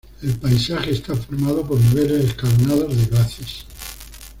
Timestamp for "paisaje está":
0.39-1.15